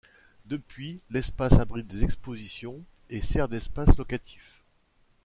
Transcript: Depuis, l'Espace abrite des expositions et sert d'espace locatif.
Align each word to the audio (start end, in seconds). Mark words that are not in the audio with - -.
Depuis, 0.45 0.99
l'Espace 1.11 1.59
abrite 1.59 1.85
des 1.85 2.03
expositions 2.03 2.83
et 3.11 3.21
sert 3.21 3.47
d'espace 3.47 3.95
locatif. 3.99 4.63